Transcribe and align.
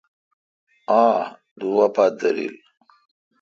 اہ 0.99 1.09
دوہ 1.59 1.85
پہ 1.95 2.05
درل۔ 2.19 2.53